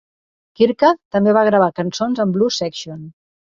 [0.59, 3.07] Kirka també va gravar cançons amb Blues Section.